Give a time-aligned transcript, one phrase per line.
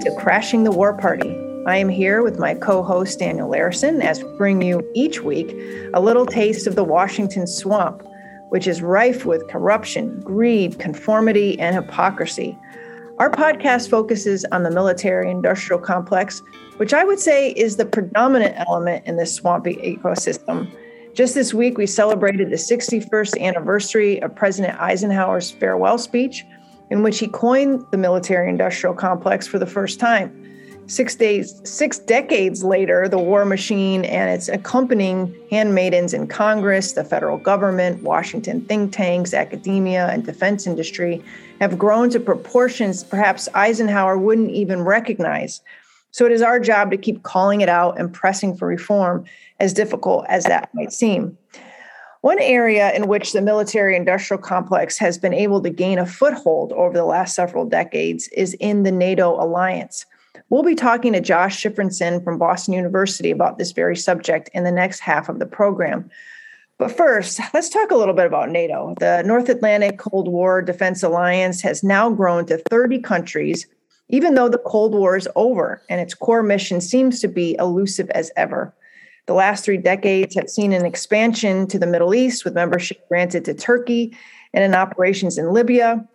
[0.00, 1.36] to Crashing the War Party.
[1.66, 5.54] I am here with my co host Daniel Larison as we bring you each week
[5.92, 8.02] a little taste of the Washington swamp,
[8.48, 12.58] which is rife with corruption, greed, conformity, and hypocrisy.
[13.18, 16.40] Our podcast focuses on the military industrial complex,
[16.78, 20.74] which I would say is the predominant element in this swampy ecosystem.
[21.12, 26.46] Just this week, we celebrated the 61st anniversary of President Eisenhower's farewell speech,
[26.90, 30.36] in which he coined the military industrial complex for the first time.
[30.86, 37.04] Six days, six decades later, the war machine and its accompanying handmaidens in Congress, the
[37.04, 41.22] federal government, Washington think tanks, academia, and defense industry
[41.60, 45.60] have grown to proportions perhaps Eisenhower wouldn't even recognize.
[46.10, 49.24] So it is our job to keep calling it out and pressing for reform,
[49.60, 51.38] as difficult as that might seem.
[52.22, 56.72] One area in which the military industrial complex has been able to gain a foothold
[56.74, 60.04] over the last several decades is in the NATO alliance.
[60.50, 64.72] We'll be talking to Josh Shifrinson from Boston University about this very subject in the
[64.72, 66.10] next half of the program.
[66.76, 68.94] But first, let's talk a little bit about NATO.
[69.00, 73.66] The North Atlantic Cold War Defense Alliance has now grown to 30 countries,
[74.10, 78.10] even though the Cold War is over and its core mission seems to be elusive
[78.10, 78.74] as ever.
[79.26, 83.44] The last three decades have seen an expansion to the Middle East with membership granted
[83.44, 84.16] to Turkey
[84.52, 86.06] and in operations in Libya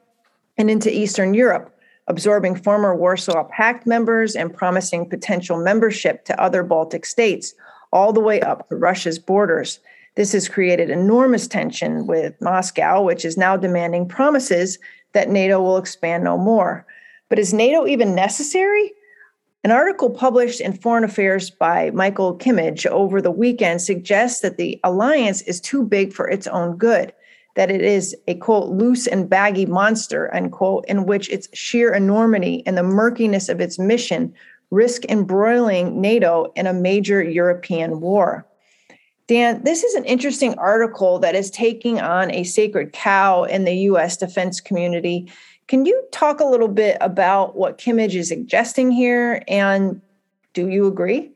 [0.58, 1.74] and into Eastern Europe,
[2.08, 7.54] absorbing former Warsaw Pact members and promising potential membership to other Baltic states,
[7.92, 9.80] all the way up to Russia's borders.
[10.16, 14.80] This has created enormous tension with Moscow, which is now demanding promises
[15.14, 16.86] that NATO will expand no more.
[17.30, 18.94] But is NATO even necessary?
[19.66, 24.80] An article published in Foreign Affairs by Michael Kimmage over the weekend suggests that the
[24.84, 27.12] alliance is too big for its own good,
[27.56, 32.62] that it is a quote, loose and baggy monster, unquote, in which its sheer enormity
[32.68, 34.32] and the murkiness of its mission
[34.70, 38.46] risk embroiling NATO in a major European war.
[39.26, 43.74] Dan, this is an interesting article that is taking on a sacred cow in the
[43.90, 45.28] US defense community
[45.68, 50.02] can you talk a little bit about what Kimmage is suggesting here, and
[50.54, 51.32] do you agree?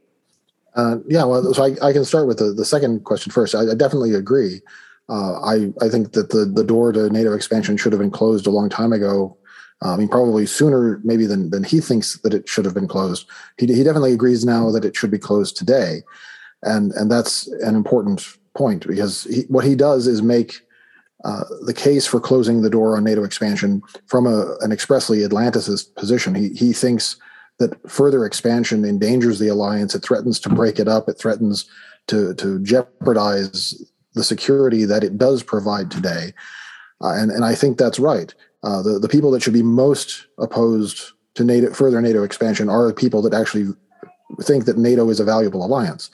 [0.75, 3.55] Uh, yeah, well, so I, I, can start with the, the second question first.
[3.55, 4.61] I, I definitely agree.
[5.09, 8.45] Uh, I, I think that the, the door to NATO expansion should have been closed
[8.45, 9.35] a long time ago.
[9.83, 12.87] Uh, I mean, probably sooner maybe than, than he thinks that it should have been
[12.87, 13.27] closed.
[13.57, 16.03] He, he definitely agrees now that it should be closed today.
[16.61, 20.61] And, and that's an important point because he, what he does is make
[21.25, 25.93] uh, the case for closing the door on NATO expansion from a, an expressly Atlanticist
[25.95, 26.33] position.
[26.33, 27.17] He, he thinks
[27.59, 29.93] that further expansion endangers the alliance.
[29.93, 31.09] It threatens to break it up.
[31.09, 31.69] It threatens
[32.07, 36.33] to, to jeopardize the security that it does provide today.
[37.01, 38.33] Uh, and, and I think that's right.
[38.63, 42.91] Uh, the, the people that should be most opposed to NATO, further NATO expansion are
[42.93, 43.73] people that actually
[44.41, 46.09] think that NATO is a valuable alliance.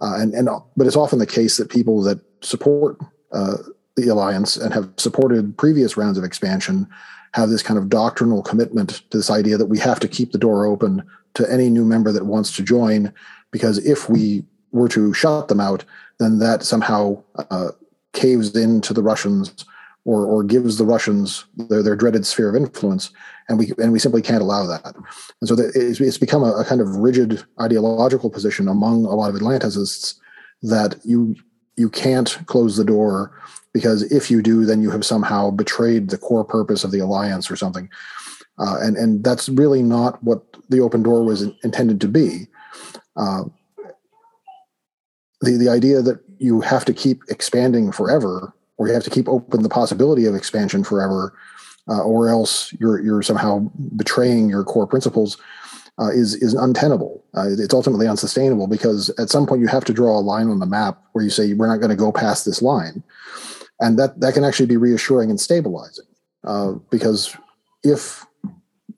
[0.00, 2.98] Uh, and, and but it's often the case that people that support
[3.32, 3.56] uh,
[4.02, 6.86] the alliance and have supported previous rounds of expansion
[7.34, 10.38] have this kind of doctrinal commitment to this idea that we have to keep the
[10.38, 11.02] door open
[11.34, 13.12] to any new member that wants to join,
[13.50, 15.84] because if we were to shut them out,
[16.18, 17.70] then that somehow uh,
[18.12, 19.64] caves into the Russians
[20.04, 23.10] or, or gives the Russians their, their dreaded sphere of influence,
[23.48, 24.94] and we and we simply can't allow that.
[25.40, 29.28] And so it's, it's become a, a kind of rigid ideological position among a lot
[29.28, 30.14] of Atlanticists
[30.62, 31.36] that you
[31.78, 33.32] you can't close the door
[33.72, 37.50] because if you do, then you have somehow betrayed the core purpose of the alliance
[37.50, 37.88] or something.
[38.58, 42.48] Uh, and and that's really not what the open door was intended to be.
[43.16, 43.44] Uh,
[45.40, 49.28] the the idea that you have to keep expanding forever, or you have to keep
[49.28, 51.32] open the possibility of expansion forever,
[51.88, 53.60] uh, or else you're you're somehow
[53.96, 55.36] betraying your core principles,
[56.00, 57.24] uh, is is untenable.
[57.34, 60.58] Uh, it's ultimately unsustainable because at some point you have to draw a line on
[60.58, 63.02] the map where you say we're not going to go past this line
[63.80, 66.04] and that that can actually be reassuring and stabilizing
[66.44, 67.36] uh, because
[67.82, 68.24] if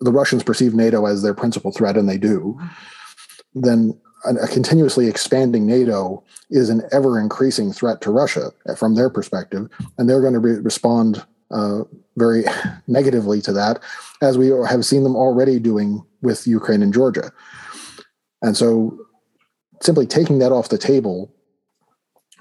[0.00, 2.58] the Russians perceive NATO as their principal threat, and they do,
[3.55, 9.69] then a, continuously expanding NATO is an ever increasing threat to Russia from their perspective,
[9.99, 11.81] and they're going to re- respond uh,
[12.17, 12.44] very
[12.87, 13.81] negatively to that,
[14.23, 17.32] as we have seen them already doing with Ukraine and Georgia.
[18.43, 18.99] And so,
[19.82, 21.32] simply taking that off the table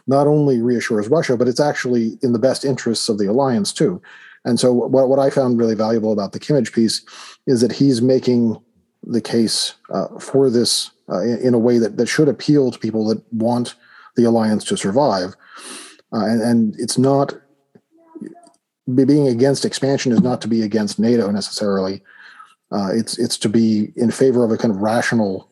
[0.08, 4.02] not only reassures Russia, but it's actually in the best interests of the alliance too.
[4.44, 7.04] And so, what, what I found really valuable about the Kimmage piece
[7.46, 8.58] is that he's making
[9.04, 13.08] the case uh, for this uh, in, a way that, that should appeal to people
[13.08, 13.76] that want
[14.16, 15.36] the alliance to survive.
[16.14, 17.36] Uh, and, and it's not
[18.96, 22.04] being against expansion is not to be against NATO necessarily.
[22.72, 25.50] Uh, it's it's to be in favor of a kind of rational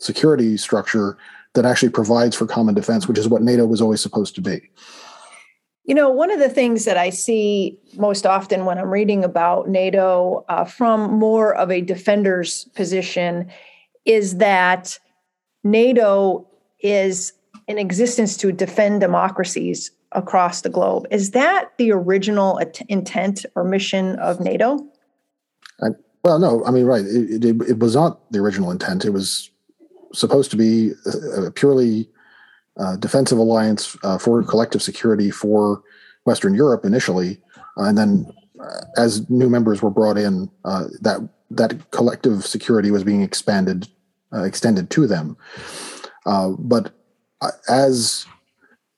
[0.00, 1.16] security structure
[1.54, 4.70] that actually provides for common defense, which is what NATO was always supposed to be.
[5.84, 9.68] You know, one of the things that I see most often when I'm reading about
[9.68, 13.50] NATO uh, from more of a defender's position
[14.04, 14.98] is that
[15.62, 16.48] NATO
[16.80, 17.32] is
[17.68, 21.06] in existence to defend democracies across the globe.
[21.10, 22.58] Is that the original
[22.88, 24.78] intent or mission of NATO?
[26.24, 27.04] Well, no, I mean, right.
[27.04, 29.04] It, it, it, was not the original intent.
[29.04, 29.50] It was
[30.14, 30.92] supposed to be
[31.36, 32.08] a, a purely
[32.78, 35.82] uh, defensive alliance uh, for collective security for
[36.24, 37.42] Western Europe initially,
[37.76, 42.90] uh, and then uh, as new members were brought in, uh, that that collective security
[42.90, 43.86] was being expanded,
[44.32, 45.36] uh, extended to them.
[46.58, 46.94] but
[47.68, 48.24] as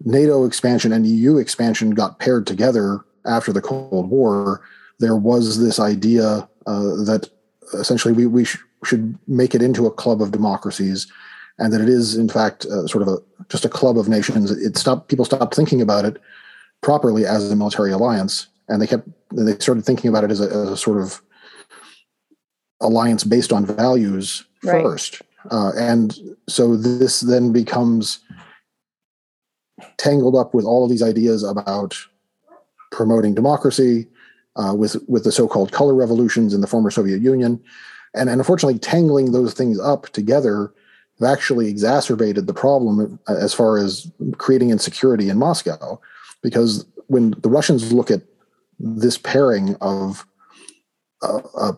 [0.05, 4.63] NATO expansion and EU expansion got paired together after the Cold War,
[5.01, 7.29] there was this idea that
[7.75, 11.07] essentially we we sh- should make it into a club of democracies
[11.59, 13.19] and that it is in fact uh, sort of a
[13.49, 16.21] just a club of nations it stopped people stopped thinking about it
[16.83, 20.45] properly as a military alliance and they kept they started thinking about it as a,
[20.45, 21.21] as a sort of
[22.81, 24.83] alliance based on values right.
[24.83, 26.19] first uh, and
[26.49, 28.21] so this then becomes
[29.97, 31.97] tangled up with all of these ideas about
[32.91, 34.07] promoting democracy
[34.57, 37.63] uh, with with the so-called color revolutions in the former Soviet Union,
[38.15, 40.73] and, and unfortunately, tangling those things up together
[41.21, 46.01] have actually exacerbated the problem as far as creating insecurity in Moscow,
[46.43, 48.23] because when the Russians look at
[48.79, 50.27] this pairing of
[51.23, 51.75] a,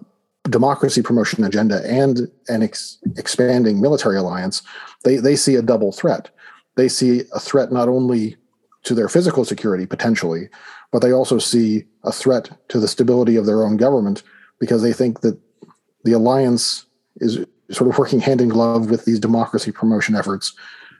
[0.50, 4.62] democracy promotion agenda and an ex- expanding military alliance,
[5.04, 6.30] they they see a double threat.
[6.76, 8.36] They see a threat not only
[8.84, 10.48] to their physical security potentially,
[10.92, 14.22] but they also see a threat to the stability of their own government
[14.60, 15.38] because they think that
[16.04, 16.86] the alliance
[17.16, 20.54] is sort of working hand in glove with these democracy promotion efforts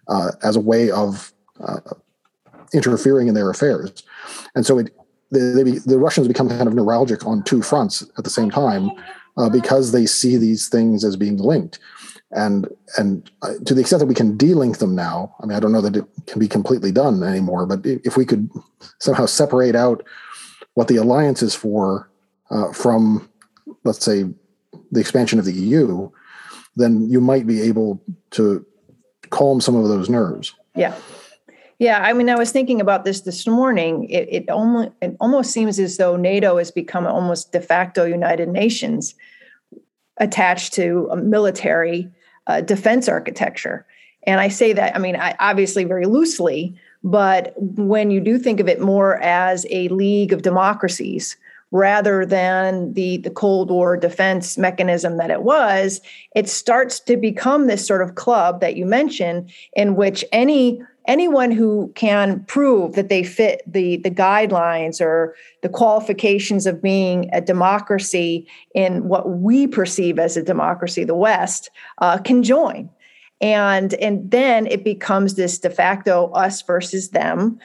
[0.08, 1.81] uh, as a way of uh,
[2.73, 4.02] interfering in their affairs.
[4.55, 4.94] And so it,
[5.31, 8.90] they, they, the Russians become kind of neuralgic on two fronts at the same time
[9.37, 11.79] uh, because they see these things as being linked
[12.30, 15.60] and and uh, to the extent that we can delink them now i mean i
[15.60, 18.50] don't know that it can be completely done anymore but if we could
[19.00, 20.02] somehow separate out
[20.75, 22.10] what the alliance is for
[22.50, 23.28] uh, from
[23.84, 24.25] let's say
[24.92, 26.10] the expansion of the eu
[26.76, 28.64] then you might be able to
[29.30, 30.54] calm some of those nerves.
[30.75, 30.94] Yeah.
[31.78, 34.08] Yeah i mean i was thinking about this this morning.
[34.10, 38.48] It, it almost it almost seems as though nato has become almost de facto united
[38.48, 39.14] nations
[40.16, 42.10] attached to a military
[42.48, 43.86] uh, defense architecture.
[44.26, 48.58] And I say that, I mean, I, obviously very loosely, but when you do think
[48.60, 51.36] of it more as a league of democracies
[51.70, 56.00] rather than the, the Cold War defense mechanism that it was,
[56.34, 61.50] it starts to become this sort of club that you mentioned in which any anyone
[61.50, 67.40] who can prove that they fit the, the guidelines or the qualifications of being a
[67.40, 72.88] democracy in what we perceive as a democracy, the West, uh, can join.
[73.40, 77.59] And, and then it becomes this de facto us versus them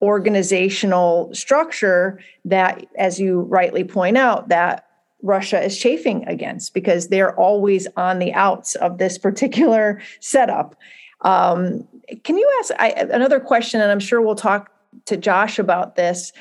[0.00, 4.86] organizational structure that, as you rightly point out, that
[5.22, 10.74] Russia is chafing against because they're always on the outs of this particular setup.
[11.20, 11.86] Um,
[12.24, 13.80] can you ask I, another question?
[13.80, 14.70] And I'm sure we'll talk
[15.06, 16.32] to Josh about this.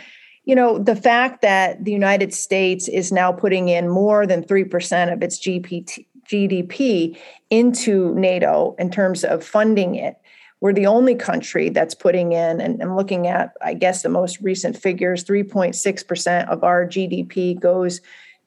[0.45, 5.13] You know, the fact that the United States is now putting in more than 3%
[5.13, 7.17] of its GPT, GDP
[7.49, 10.15] into NATO in terms of funding it.
[10.61, 14.39] We're the only country that's putting in, and I'm looking at, I guess, the most
[14.41, 17.99] recent figures 3.6% of our GDP goes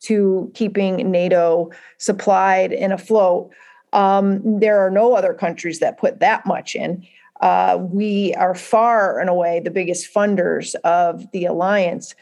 [0.02, 3.50] to keeping NATO supplied and afloat.
[3.94, 7.06] Um, there are no other countries that put that much in.
[7.40, 12.14] Uh, we are far and away the biggest funders of the alliance.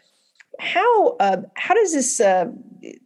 [0.60, 2.46] How uh, how does this uh,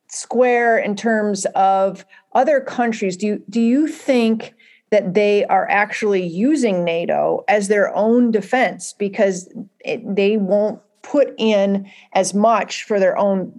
[0.08, 3.16] square in terms of other countries?
[3.16, 4.54] Do you, do you think
[4.90, 11.34] that they are actually using NATO as their own defense because it, they won't put
[11.38, 13.52] in as much for their own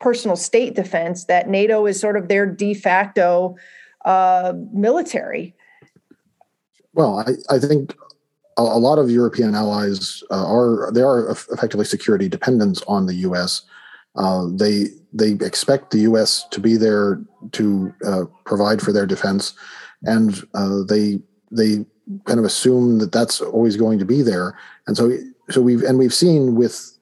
[0.00, 1.24] personal state defense?
[1.24, 3.56] That NATO is sort of their de facto
[4.08, 5.54] uh, military.
[6.94, 7.94] Well, I, I think
[8.56, 13.14] a, a, lot of European allies uh, are they are effectively security dependents on the
[13.28, 13.62] U.S.
[14.16, 16.46] Uh, they they expect the U.S.
[16.50, 17.20] to be there
[17.52, 19.52] to uh, provide for their defense,
[20.04, 21.20] and uh, they
[21.52, 21.84] they
[22.24, 24.58] kind of assume that that's always going to be there.
[24.86, 25.18] And so
[25.50, 26.94] so we've and we've seen with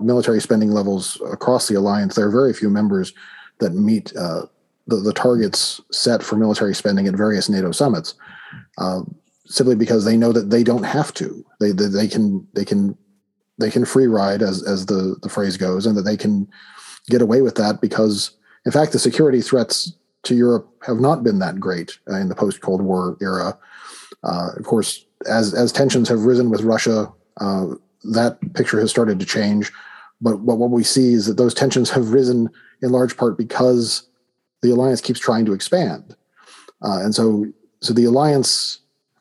[0.00, 3.12] military spending levels across the alliance, there are very few members
[3.58, 4.42] that meet uh,
[4.86, 8.14] the, the targets set for military spending at various NATO summits,
[8.78, 9.00] uh,
[9.46, 11.44] simply because they know that they don't have to.
[11.60, 12.96] They, they they can they can
[13.58, 16.48] they can free ride as as the the phrase goes, and that they can
[17.08, 18.32] get away with that because,
[18.64, 19.92] in fact, the security threats
[20.24, 23.56] to Europe have not been that great uh, in the post Cold War era.
[24.24, 27.66] Uh, of course, as as tensions have risen with Russia, uh,
[28.04, 29.72] that picture has started to change.
[30.20, 32.48] But, but what we see is that those tensions have risen
[32.82, 34.08] in large part because
[34.62, 36.16] the alliance keeps trying to expand.
[36.82, 37.46] Uh, and so,
[37.80, 38.80] so the alliance,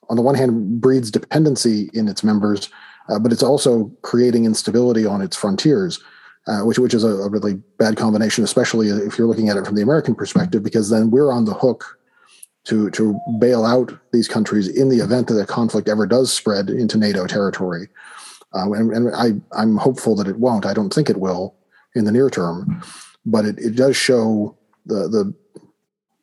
[0.10, 2.70] on the one hand, breeds dependency in its members,
[3.10, 6.01] uh, but it's also creating instability on its frontiers,
[6.48, 9.65] uh, which which is a, a, really bad combination, especially if you're looking at it
[9.65, 11.98] from the American perspective, because then we're on the hook
[12.65, 16.70] to to bail out these countries in the event that a conflict ever does spread
[16.70, 17.88] into NATO territory.
[18.54, 20.65] Uh, and, and I I'm hopeful that it won't.
[20.65, 21.56] I don't think it will
[21.94, 22.82] in the near term,
[23.25, 25.34] but it, it does show the the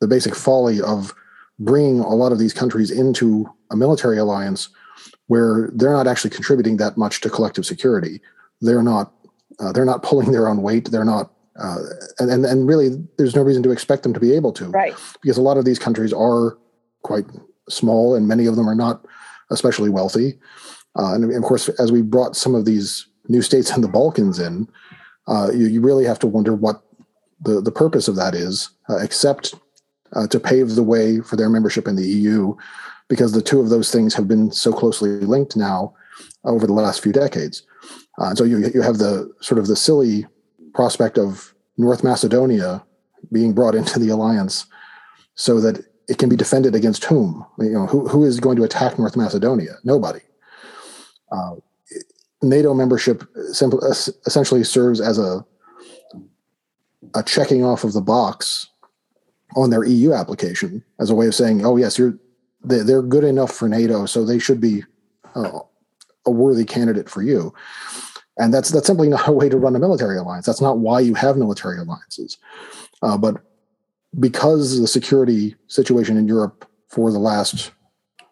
[0.01, 1.13] the basic folly of
[1.59, 4.69] bringing a lot of these countries into a military alliance
[5.27, 8.19] where they're not actually contributing that much to collective security.
[8.61, 9.13] They're not
[9.59, 10.91] uh, they're not pulling their own weight.
[10.91, 11.77] They're not uh,
[12.19, 14.95] and, and and really there's no reason to expect them to be able to right
[15.21, 16.57] because a lot of these countries are
[17.03, 17.25] quite
[17.69, 19.05] small and many of them are not
[19.51, 20.39] especially wealthy
[20.97, 24.39] uh, and of course as we brought some of these new states in the balkans
[24.39, 24.67] in
[25.27, 26.81] uh, you, you really have to wonder what
[27.43, 29.55] the, the purpose of that is, uh, except
[30.13, 32.55] uh, to pave the way for their membership in the EU,
[33.07, 35.93] because the two of those things have been so closely linked now
[36.45, 37.63] over the last few decades.
[38.17, 40.25] Uh, so you, you have the sort of the silly
[40.73, 42.83] prospect of North Macedonia
[43.31, 44.65] being brought into the alliance
[45.35, 47.45] so that it can be defended against whom?
[47.59, 49.75] You know, who, who is going to attack North Macedonia?
[49.83, 50.19] Nobody.
[51.31, 51.55] Uh,
[52.41, 55.45] NATO membership essentially serves as a
[57.15, 58.67] a checking off of the box
[59.55, 62.17] on their EU application as a way of saying, "Oh yes, you're
[62.63, 64.83] they're good enough for NATO, so they should be
[65.35, 65.59] uh,
[66.25, 67.53] a worthy candidate for you."
[68.37, 70.45] And that's that's simply not a way to run a military alliance.
[70.45, 72.37] That's not why you have military alliances.
[73.01, 73.41] Uh, but
[74.19, 77.71] because the security situation in Europe for the last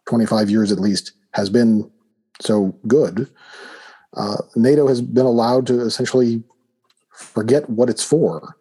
[0.08, 1.90] 25 years at least has been
[2.40, 3.28] so good,
[4.16, 6.44] uh, NATO has been allowed to essentially
[7.12, 8.56] forget what it's for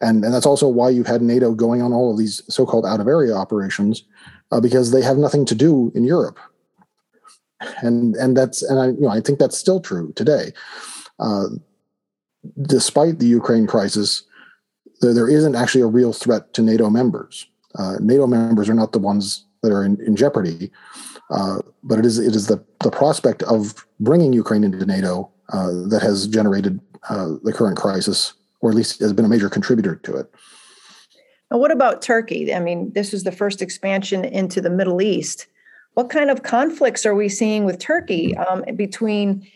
[0.00, 3.00] and and that's also why you've had NATO going on all of these so-called out
[3.00, 4.04] of area operations
[4.52, 6.38] uh, because they have nothing to do in Europe,
[7.78, 10.52] and and that's and I you know I think that's still true today,
[11.18, 11.46] uh,
[12.62, 14.24] despite the Ukraine crisis.
[15.00, 17.46] There, there isn't actually a real threat to NATO members.
[17.76, 20.72] Uh, NATO members are not the ones that are in, in jeopardy,
[21.30, 25.70] uh, but it is it is the the prospect of bringing Ukraine into NATO uh,
[25.88, 29.96] that has generated uh, the current crisis or at least has been a major contributor
[29.96, 30.30] to it.
[31.50, 32.52] Now, what about Turkey?
[32.54, 35.46] I mean, this is the first expansion into the Middle East.
[35.94, 39.46] What kind of conflicts are we seeing with Turkey um, between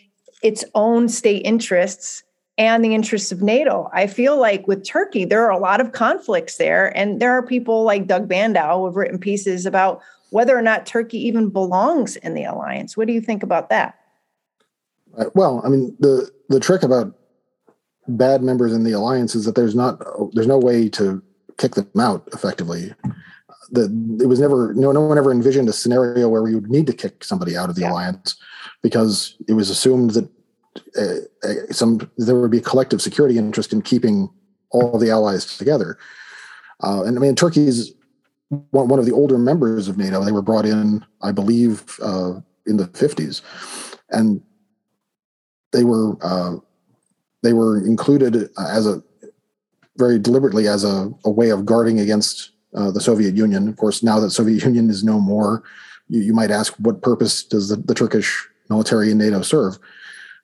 [0.41, 2.23] its own state interests
[2.57, 3.89] and the interests of NATO?
[3.93, 6.95] I feel like with Turkey, there are a lot of conflicts there.
[6.97, 10.87] And there are people like Doug Bandow who have written pieces about whether or not
[10.87, 12.97] Turkey even belongs in the alliance.
[12.97, 13.99] What do you think about that?
[15.35, 17.15] Well, I mean, the the trick about
[18.07, 20.01] bad members in the alliance is that there's not
[20.33, 21.21] there's no way to
[21.57, 22.93] kick them out effectively.
[23.71, 23.85] The,
[24.21, 26.93] it was never no no one ever envisioned a scenario where we would need to
[26.93, 27.91] kick somebody out of the yeah.
[27.91, 28.35] alliance
[28.81, 30.29] because it was assumed that
[30.97, 34.29] uh, uh, some there would be a collective security interest in keeping
[34.69, 35.97] all the allies together.
[36.83, 37.93] Uh, and I mean, Turkey's
[38.71, 40.23] one, one of the older members of NATO.
[40.23, 43.41] They were brought in, I believe, uh, in the 50s,
[44.09, 44.41] and
[45.71, 46.57] they were uh,
[47.43, 49.03] they were included as a
[49.97, 53.67] very deliberately as a, a way of guarding against uh, the Soviet Union.
[53.67, 55.63] Of course, now that Soviet Union is no more,
[56.09, 59.77] you, you might ask what purpose does the, the Turkish military in NATO serve?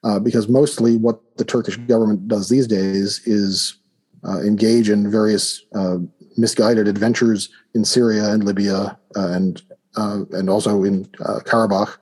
[0.04, 3.78] Uh, because mostly what the Turkish government does these days is
[4.26, 5.98] uh, engage in various uh,
[6.38, 9.62] misguided adventures in Syria and Libya uh, and
[9.98, 11.98] uh, and also in Karabakh.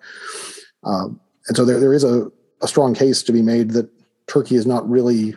[0.83, 1.19] and
[1.55, 2.29] so there, there is a,
[2.61, 3.89] a strong case to be made that
[4.27, 5.35] Turkey is not really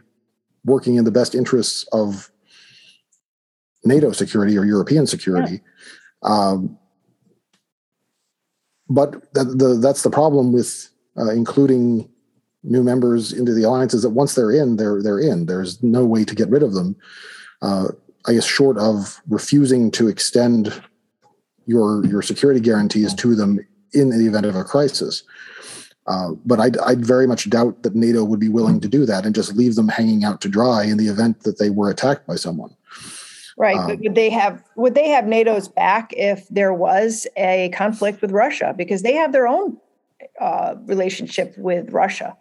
[0.65, 2.31] working in the best interests of
[3.85, 5.61] NATO security or European security.
[6.23, 6.31] Yeah.
[6.31, 6.79] Um,
[8.89, 12.11] but that, the, that's the problem with uh, including
[12.63, 15.47] new members into the alliance is that once they're in, they're they're in.
[15.47, 16.97] There's no way to get rid of them.
[17.63, 17.89] Uh,
[18.27, 20.83] I guess short of refusing to extend
[21.67, 23.61] your your security guarantees to them
[23.93, 25.23] in the event of a crisis.
[26.11, 29.25] Uh, but I'd, I'd, very much doubt that NATO would be willing to do that
[29.25, 32.27] and just leave them hanging out to dry in the event that they were attacked
[32.27, 32.75] by someone.
[33.57, 37.69] Right, um, but would they have would they have NATO's back if there was a
[37.75, 39.79] conflict with Russia because they have their own
[40.41, 42.37] uh, relationship with Russia?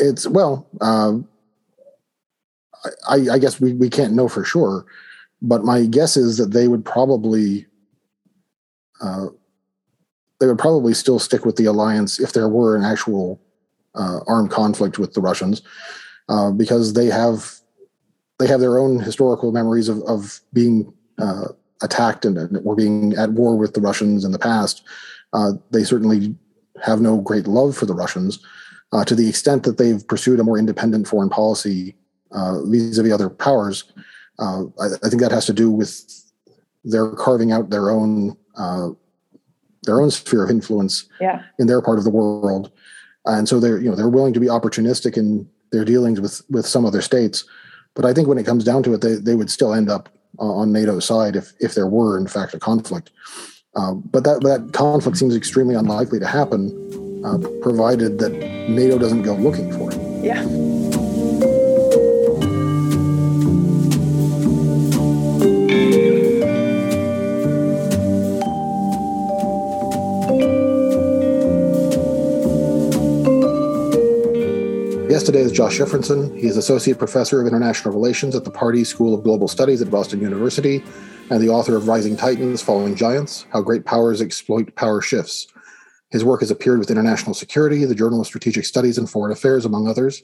[0.00, 1.28] It's well, um,
[3.08, 4.86] I, I guess we, we can't know for sure,
[5.40, 7.66] but my guess is that they would probably
[9.00, 9.26] uh,
[10.40, 13.40] they would probably still stick with the alliance if there were an actual
[13.94, 15.62] uh, armed conflict with the Russians,
[16.28, 17.60] uh, because they have
[18.38, 21.48] they have their own historical memories of, of being uh,
[21.82, 24.82] attacked and, and, or being at war with the Russians in the past.
[25.34, 26.34] Uh, they certainly
[26.82, 28.42] have no great love for the Russians
[28.92, 31.94] uh, to the extent that they've pursued a more independent foreign policy
[32.32, 33.84] uh, vis-a-vis other powers.
[34.38, 36.02] Uh, I, I, think that has to do with
[36.82, 38.36] their carving out their own
[39.84, 41.42] their own sphere of influence yeah.
[41.58, 42.70] in their part of the world.
[43.26, 46.66] And so they're you know they're willing to be opportunistic in their dealings with with
[46.66, 47.44] some other states.
[47.94, 50.08] But i think when it comes down to it they, they would still end up
[50.38, 53.10] on nato's side if if there were in fact a conflict.
[53.76, 58.32] Uh, but that that conflict seems extremely unlikely to happen uh, provided that
[58.68, 60.24] nato doesn't go looking for it.
[60.24, 61.09] Yeah
[75.20, 76.34] guest today is Josh Shifrinson.
[76.34, 79.90] He is Associate Professor of International Relations at the Pardee School of Global Studies at
[79.90, 80.82] Boston University
[81.28, 85.46] and the author of Rising Titans, Falling Giants How Great Powers Exploit Power Shifts.
[86.08, 89.66] His work has appeared with International Security, the Journal of Strategic Studies, and Foreign Affairs,
[89.66, 90.22] among others.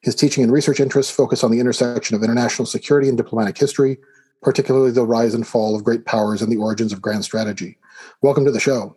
[0.00, 3.98] His teaching and research interests focus on the intersection of international security and diplomatic history,
[4.40, 7.76] particularly the rise and fall of great powers and the origins of grand strategy.
[8.22, 8.96] Welcome to the show.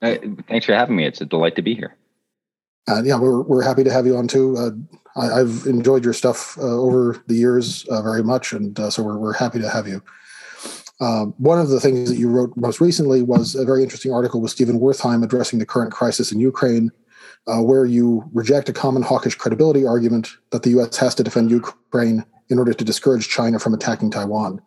[0.00, 0.14] Uh,
[0.46, 1.06] thanks for having me.
[1.06, 1.96] It's a delight to be here
[2.88, 4.56] uh, yeah, we're we're happy to have you on too.
[4.56, 4.70] Uh,
[5.16, 9.02] I, have enjoyed your stuff uh, over the years uh, very much, and uh, so
[9.02, 10.02] we're we're happy to have you.
[11.00, 14.40] Um, one of the things that you wrote most recently was a very interesting article
[14.40, 16.90] with Stephen Wertheim addressing the current crisis in Ukraine,
[17.46, 20.96] uh, where you reject a common hawkish credibility argument that the U.S.
[20.98, 24.60] has to defend Ukraine in order to discourage China from attacking Taiwan.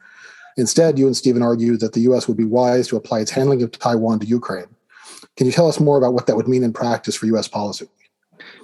[0.57, 2.27] Instead, you and Stephen argue that the U.S.
[2.27, 4.67] would be wise to apply its handling of Taiwan to Ukraine.
[5.35, 7.47] Can you tell us more about what that would mean in practice for U.S.
[7.47, 7.87] policy?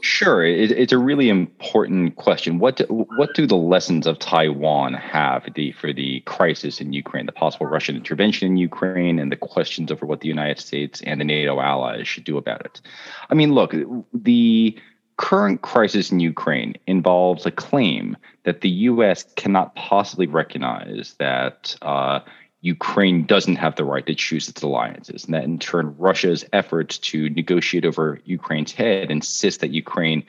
[0.02, 2.60] Sure, it, it's a really important question.
[2.60, 7.26] What do, what do the lessons of Taiwan have the, for the crisis in Ukraine,
[7.26, 11.20] the possible Russian intervention in Ukraine, and the questions over what the United States and
[11.20, 12.82] the NATO allies should do about it?
[13.30, 13.76] I mean, look,
[14.14, 14.78] the
[15.18, 19.26] current crisis in Ukraine involves a claim that the U.S.
[19.36, 21.76] cannot possibly recognize that.
[21.82, 22.20] Uh,
[22.62, 25.26] Ukraine doesn't have the right to choose its alliances.
[25.26, 30.26] And that in turn, Russia's efforts to negotiate over Ukraine's head insist that Ukraine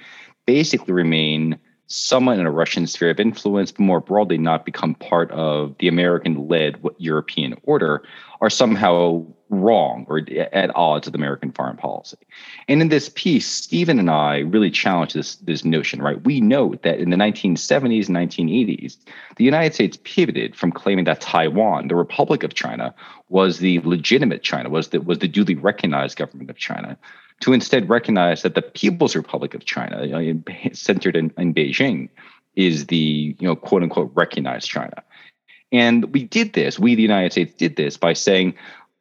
[0.47, 1.59] basically remain
[1.91, 5.89] somewhat in a Russian sphere of influence, but more broadly not become part of the
[5.89, 8.05] American led European order,
[8.41, 10.21] are somehow wrong or
[10.53, 12.17] at odds with American foreign policy.
[12.69, 16.23] And in this piece, Stephen and I really challenge this, this notion, right?
[16.25, 18.97] We note that in the 1970s and 1980s,
[19.37, 22.95] the United States pivoted from claiming that Taiwan, the Republic of China,
[23.29, 26.97] was the legitimate China, was the, was the duly recognized government of China,
[27.41, 32.09] to instead recognize that the People's Republic of China, you know, centered in, in Beijing,
[32.57, 35.03] is the you know quote unquote recognized China.
[35.73, 38.55] And we did this, we, the United States, did this by saying,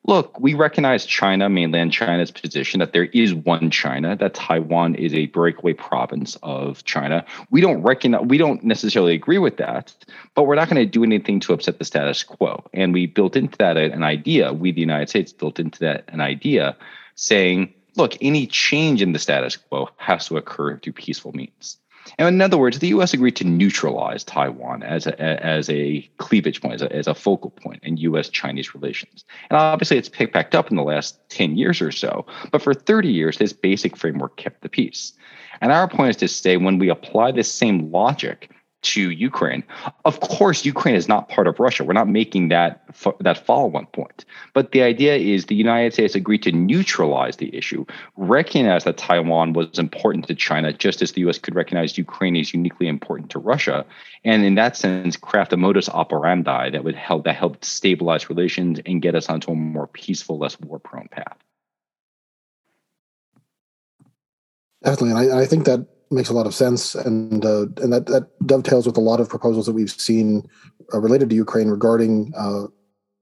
[0.05, 5.13] look, we recognize China, mainland China's position that there is one China, that Taiwan is
[5.13, 7.25] a breakaway province of China.
[7.49, 9.93] We don't recognize, we don't necessarily agree with that,
[10.35, 12.63] but we're not going to do anything to upset the status quo.
[12.73, 16.21] And we built into that an idea, we, the United States, built into that an
[16.21, 16.77] idea
[17.15, 21.77] saying, look, any change in the status quo has to occur through peaceful means.
[22.17, 23.13] And in other words, the U.S.
[23.13, 27.51] agreed to neutralize Taiwan as a, as a cleavage point, as a, as a focal
[27.51, 29.25] point in U.S.-Chinese relations.
[29.49, 32.25] And obviously, it's picked back up in the last 10 years or so.
[32.51, 35.13] But for 30 years, this basic framework kept the peace.
[35.61, 38.49] And our point is to say when we apply this same logic
[38.81, 39.63] to Ukraine.
[40.05, 41.83] Of course, Ukraine is not part of Russia.
[41.83, 42.83] We're not making that
[43.19, 44.23] that follow-on point.
[44.53, 49.53] But the idea is the United States agreed to neutralize the issue, recognize that Taiwan
[49.53, 51.37] was important to China, just as the U.S.
[51.37, 53.85] could recognize Ukraine is uniquely important to Russia,
[54.23, 58.79] and in that sense, craft a modus operandi that would help that helped stabilize relations
[58.85, 61.37] and get us onto a more peaceful, less war-prone path.
[64.83, 68.07] Definitely, and I, I think that makes a lot of sense, and uh, and that
[68.07, 70.47] that dovetails with a lot of proposals that we've seen
[70.93, 72.63] uh, related to Ukraine regarding uh,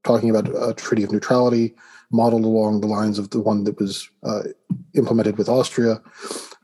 [0.03, 1.75] talking about a treaty of neutrality
[2.09, 4.43] modeled along the lines of the one that was uh,
[4.95, 6.01] implemented with Austria,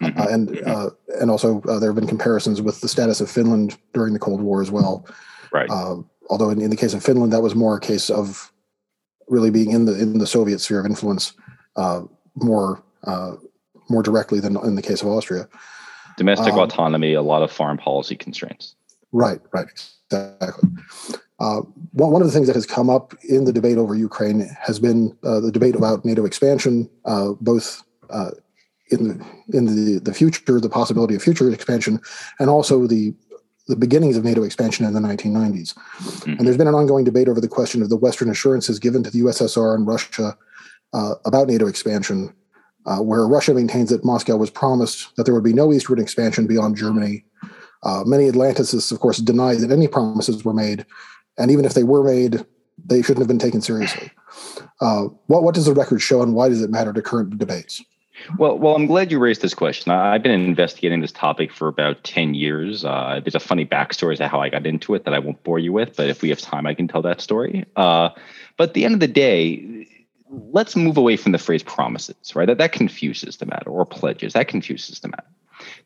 [0.01, 0.19] mm-hmm.
[0.19, 4.13] uh, and uh, and also there have been comparisons with the status of Finland during
[4.13, 5.05] the Cold War as well.
[5.51, 5.69] Right.
[6.31, 8.51] although in, in, the case of Finland, that was more a case of
[9.27, 11.33] really being in the in the Soviet sphere of influence
[11.75, 12.01] uh,
[12.35, 13.33] more uh,
[13.89, 15.47] more directly than in the case of Austria.
[16.17, 18.75] Domestic um, autonomy, a lot of foreign policy constraints.
[19.11, 19.67] Right, right,
[20.11, 20.69] exactly.
[21.39, 24.47] Uh, one, one of the things that has come up in the debate over Ukraine
[24.61, 28.31] has been uh, the debate about NATO expansion, uh, both uh,
[28.91, 29.25] in the
[29.57, 31.99] in the, the future, the possibility of future expansion,
[32.39, 33.13] and also the
[33.67, 35.73] the beginnings of NATO expansion in the 1990s.
[35.73, 36.31] Mm-hmm.
[36.31, 39.09] And there's been an ongoing debate over the question of the Western assurances given to
[39.09, 40.37] the USSR and Russia
[40.93, 42.33] uh, about NATO expansion,
[42.85, 46.47] uh, where Russia maintains that Moscow was promised that there would be no eastward expansion
[46.47, 47.23] beyond Germany.
[47.83, 50.85] Uh, many Atlanticists, of course, deny that any promises were made,
[51.37, 52.45] and even if they were made,
[52.85, 54.11] they shouldn't have been taken seriously.
[54.81, 57.83] Uh, what, what does the record show, and why does it matter to current debates?
[58.37, 59.91] Well, well, I'm glad you raised this question.
[59.91, 62.85] I've been investigating this topic for about ten years.
[62.85, 65.59] Uh, there's a funny backstory to how I got into it that I won't bore
[65.59, 67.65] you with, but if we have time, I can tell that story.
[67.75, 68.09] Uh,
[68.55, 69.87] but at the end of the day,
[70.51, 72.47] let's move away from the phrase promises, right?
[72.47, 74.33] That that confuses the matter, or pledges.
[74.33, 75.27] That confuses the matter.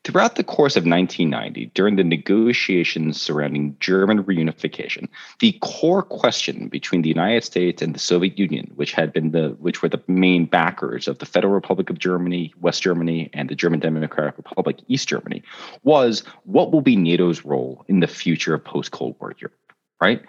[0.02, 5.08] Throughout the course of 1990, during the negotiations surrounding German reunification,
[5.40, 9.50] the core question between the United States and the Soviet Union, which had been the
[9.60, 13.54] which were the main backers of the Federal Republic of Germany, West Germany, and the
[13.54, 15.42] German Democratic Republic, East Germany,
[15.84, 19.54] was what will be NATO's role in the future of post-Cold War Europe,
[20.00, 20.22] right?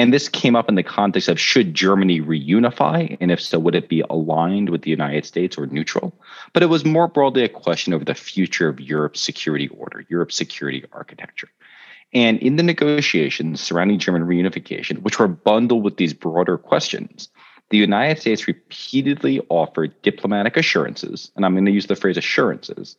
[0.00, 3.18] And this came up in the context of should Germany reunify?
[3.20, 6.18] And if so, would it be aligned with the United States or neutral?
[6.54, 10.36] But it was more broadly a question over the future of Europe's security order, Europe's
[10.36, 11.50] security architecture.
[12.14, 17.28] And in the negotiations surrounding German reunification, which were bundled with these broader questions,
[17.68, 22.96] the United States repeatedly offered diplomatic assurances, and I'm going to use the phrase assurances,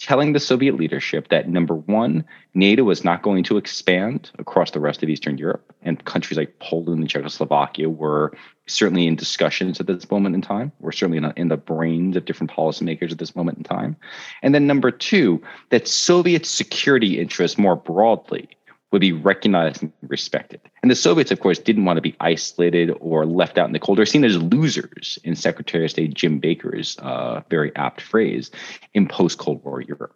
[0.00, 4.80] telling the Soviet leadership that number one, NATO was not going to expand across the
[4.80, 8.32] rest of Eastern Europe, and countries like Poland and Czechoslovakia were
[8.66, 10.72] certainly in discussions at this moment in time.
[10.80, 13.96] We're certainly in, the brains of different policymakers at this moment in time.
[14.42, 18.48] And then number two, that Soviet security interests more broadly
[18.90, 20.60] would be recognized and respected.
[20.82, 23.78] And the Soviets, of course, didn't want to be isolated or left out in the
[23.78, 28.50] cold or seen as losers, in Secretary of State Jim Baker's uh, very apt phrase,
[28.94, 30.14] in post Cold War Europe.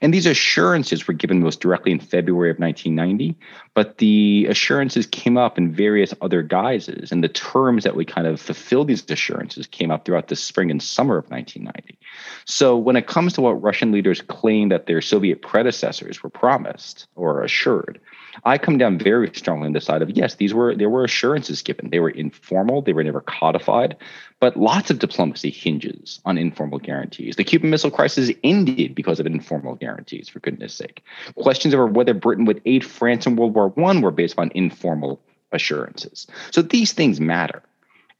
[0.00, 3.36] And these assurances were given most directly in February of 1990,
[3.74, 7.12] but the assurances came up in various other guises.
[7.12, 10.70] And the terms that we kind of fulfill these assurances came up throughout the spring
[10.70, 11.98] and summer of 1990.
[12.44, 17.06] So when it comes to what Russian leaders claim that their Soviet predecessors were promised
[17.14, 18.00] or assured,
[18.44, 21.62] I come down very strongly on the side of yes, these were there were assurances
[21.62, 21.90] given.
[21.90, 23.96] They were informal, they were never codified,
[24.40, 27.36] but lots of diplomacy hinges on informal guarantees.
[27.36, 31.02] The Cuban Missile Crisis ended because of informal guarantees, for goodness sake.
[31.36, 35.20] Questions over whether Britain would aid France in World War I were based on informal
[35.52, 36.26] assurances.
[36.50, 37.62] So these things matter.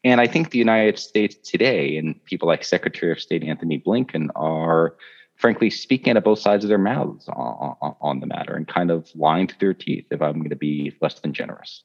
[0.04, 4.28] And I think the United States today and people like Secretary of State Anthony Blinken
[4.36, 4.94] are
[5.36, 8.68] frankly speaking out of both sides of their mouths on, on, on the matter and
[8.68, 11.82] kind of lying through their teeth, if I'm going to be less than generous.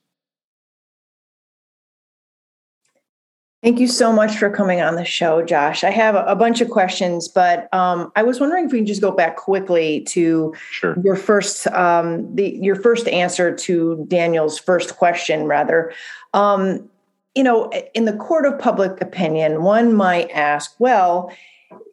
[3.62, 5.84] Thank you so much for coming on the show, Josh.
[5.84, 9.02] I have a bunch of questions, but um, I was wondering if we can just
[9.02, 10.96] go back quickly to sure.
[11.04, 15.92] your first, um, the your first answer to Daniel's first question, rather.
[16.34, 16.90] Um,
[17.36, 21.30] you know, in the court of public opinion, one might ask, well,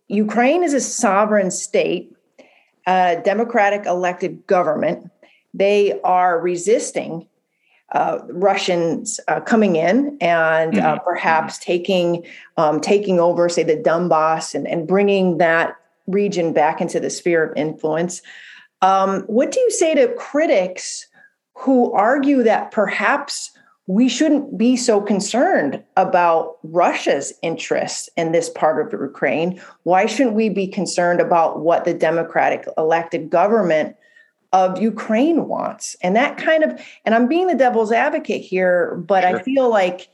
[0.07, 2.15] Ukraine is a sovereign state,
[2.87, 5.11] a democratic elected government.
[5.53, 7.27] They are resisting
[7.93, 11.05] uh, Russians uh, coming in and uh, mm-hmm.
[11.05, 12.25] perhaps taking
[12.57, 17.45] um, taking over, say, the Donbass and, and bringing that region back into the sphere
[17.45, 18.23] of influence.
[18.83, 21.07] Um, what do you say to critics
[21.55, 23.53] who argue that perhaps
[23.87, 29.61] we shouldn't be so concerned about Russia's interests in this part of Ukraine.
[29.85, 33.97] Why shouldn't we be concerned about what the democratic elected government
[34.57, 35.97] of Ukraine wants?
[36.03, 39.39] And that kind of, and I'm being the devil's advocate here, but sure.
[39.39, 40.09] I feel like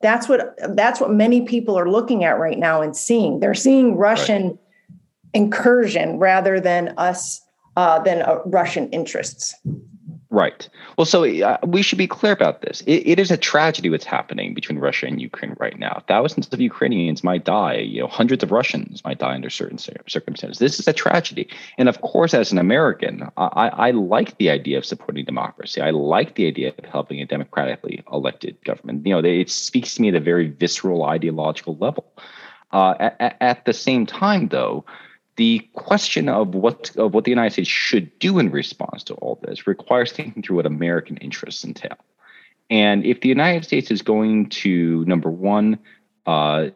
[0.00, 3.40] that's what that's what many people are looking at right now and seeing.
[3.40, 4.58] They're seeing Russian right.
[5.34, 7.40] incursion rather than us
[7.76, 9.54] uh, than uh, Russian interests.
[10.30, 10.68] Right.
[10.98, 12.82] Well, so uh, we should be clear about this.
[12.82, 16.02] It, it is a tragedy what's happening between Russia and Ukraine right now.
[16.06, 17.76] Thousands of Ukrainians might die.
[17.76, 20.58] You know, hundreds of Russians might die under certain circumstances.
[20.58, 21.48] This is a tragedy.
[21.78, 25.80] And of course, as an American, I, I like the idea of supporting democracy.
[25.80, 29.06] I like the idea of helping a democratically elected government.
[29.06, 32.04] You know, it speaks to me at a very visceral ideological level.
[32.70, 34.84] Uh, at, at the same time, though,
[35.38, 39.38] the question of what of what the United States should do in response to all
[39.40, 41.96] this requires thinking through what American interests entail.
[42.68, 45.78] And if the United States is going to, number one,
[46.26, 46.66] uh,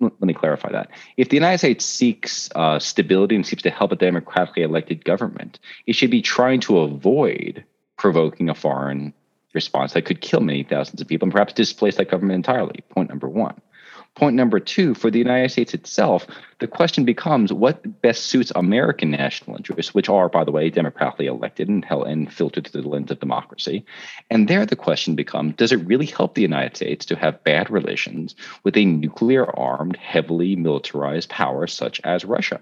[0.00, 0.88] let me clarify that.
[1.18, 5.60] If the United States seeks uh, stability and seeks to help a democratically elected government,
[5.86, 7.62] it should be trying to avoid
[7.98, 9.12] provoking a foreign
[9.52, 12.80] response that could kill many thousands of people and perhaps displace that government entirely.
[12.88, 13.60] Point number one.
[14.14, 16.26] Point number two, for the United States itself,
[16.58, 21.26] the question becomes what best suits American national interests, which are, by the way, democratically
[21.26, 23.84] elected and, held, and filtered through the lens of democracy.
[24.28, 27.70] And there the question becomes does it really help the United States to have bad
[27.70, 32.60] relations with a nuclear armed, heavily militarized power such as Russia?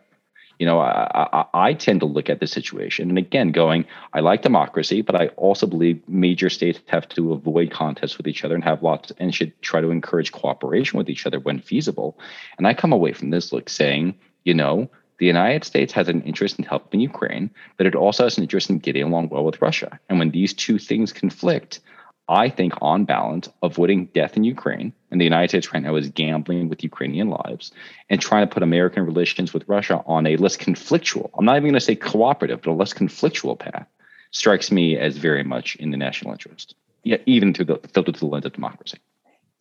[0.58, 4.20] You know, I, I, I, tend to look at the situation and again going, I
[4.20, 8.54] like democracy, but I also believe major states have to avoid contests with each other
[8.54, 12.18] and have lots and should try to encourage cooperation with each other when feasible.
[12.56, 14.14] And I come away from this look saying,
[14.44, 14.88] you know,
[15.18, 18.68] the United States has an interest in helping Ukraine, but it also has an interest
[18.70, 19.98] in getting along well with Russia.
[20.08, 21.80] And when these two things conflict,
[22.28, 26.08] I think, on balance, avoiding death in Ukraine, and the United States right now is
[26.08, 27.70] gambling with Ukrainian lives,
[28.10, 31.70] and trying to put American relations with Russia on a less conflictual, I'm not even
[31.70, 33.86] going to say cooperative, but a less conflictual path,
[34.32, 38.28] strikes me as very much in the national interest, yet even through the filtered through
[38.28, 38.98] the lens of democracy.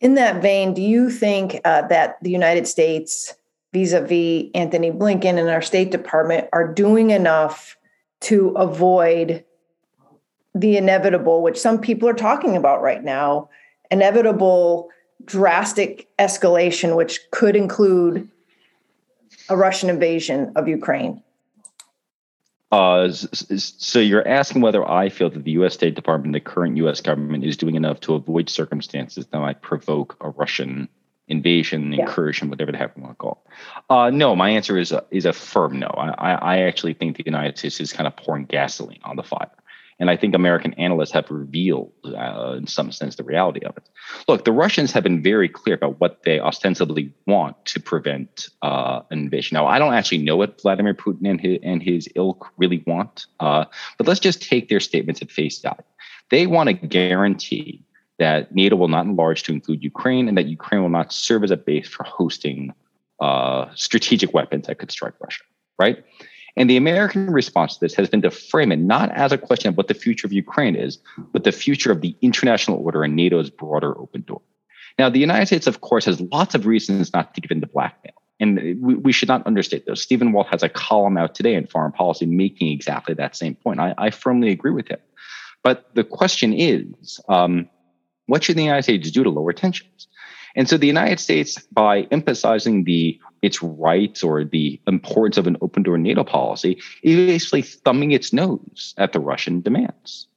[0.00, 3.32] In that vein, do you think uh, that the United States,
[3.72, 7.76] vis-a-vis Anthony Blinken and our State Department, are doing enough
[8.22, 9.44] to avoid
[10.56, 13.50] the inevitable, which some people are talking about right now,
[13.90, 14.88] inevitable
[15.24, 18.28] drastic escalation, which could include
[19.48, 21.22] a Russian invasion of Ukraine?
[22.72, 25.74] Uh, so you're asking whether I feel that the U.S.
[25.74, 27.00] State Department, the current U.S.
[27.00, 30.88] government, is doing enough to avoid circumstances that might provoke a Russian
[31.28, 32.00] invasion, yeah.
[32.00, 33.52] incursion, whatever the heck we want to call it.
[33.90, 35.88] Uh, no, my answer is a, is a firm no.
[35.88, 39.50] I, I actually think the United States is kind of pouring gasoline on the fire.
[39.98, 43.88] And I think American analysts have revealed, uh, in some sense, the reality of it.
[44.28, 49.00] Look, the Russians have been very clear about what they ostensibly want to prevent uh,
[49.10, 49.54] invasion.
[49.54, 53.26] Now, I don't actually know what Vladimir Putin and his, and his ilk really want,
[53.40, 53.64] uh,
[53.96, 55.82] but let's just take their statements at face value.
[56.30, 57.82] They want to guarantee
[58.18, 61.50] that NATO will not enlarge to include Ukraine and that Ukraine will not serve as
[61.50, 62.72] a base for hosting
[63.20, 65.44] uh, strategic weapons that could strike Russia,
[65.78, 66.04] right?
[66.56, 69.68] And the American response to this has been to frame it not as a question
[69.68, 70.98] of what the future of Ukraine is,
[71.32, 74.40] but the future of the international order and NATO's broader open door.
[74.98, 77.66] Now, the United States, of course, has lots of reasons not to give in to
[77.66, 78.14] blackmail.
[78.40, 80.00] And we, we should not understate those.
[80.00, 83.80] Stephen Walt has a column out today in foreign policy making exactly that same point.
[83.80, 84.98] I, I firmly agree with him.
[85.62, 87.68] But the question is um,
[88.26, 90.08] what should the United States do to lower tensions?
[90.54, 95.56] And so the United States, by emphasizing the its rights or the importance of an
[95.60, 100.28] open door NATO policy, is basically thumbing its nose at the Russian demands.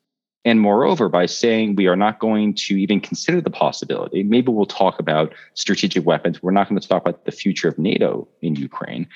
[0.46, 4.66] And moreover, by saying we are not going to even consider the possibility, maybe we'll
[4.66, 6.42] talk about strategic weapons.
[6.42, 9.08] We're not going to talk about the future of NATO in Ukraine.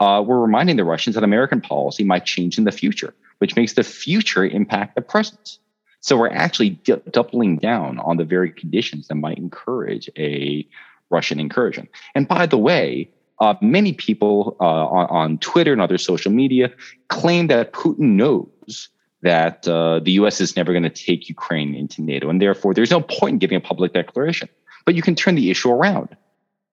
[0.00, 3.74] Uh, we're reminding the Russians that American policy might change in the future, which makes
[3.74, 5.58] the future impact the present.
[6.00, 10.66] So we're actually d- doubling down on the very conditions that might encourage a
[11.10, 11.88] Russian incursion.
[12.16, 13.08] And by the way,
[13.42, 16.72] uh, many people uh, on, on, Twitter and other social media
[17.08, 18.88] claim that Putin knows
[19.22, 20.40] that uh, the U.S.
[20.40, 23.56] is never going to take Ukraine into NATO, and therefore there's no point in giving
[23.56, 24.48] a public declaration.
[24.84, 26.16] But you can turn the issue around.